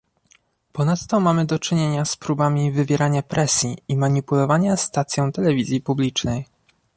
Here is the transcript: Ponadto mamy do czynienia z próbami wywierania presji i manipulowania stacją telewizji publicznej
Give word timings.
Ponadto 0.73 1.19
mamy 1.19 1.45
do 1.45 1.59
czynienia 1.59 2.05
z 2.05 2.15
próbami 2.15 2.71
wywierania 2.71 3.21
presji 3.23 3.77
i 3.87 3.97
manipulowania 3.97 4.77
stacją 4.77 5.31
telewizji 5.31 5.81
publicznej 5.81 6.45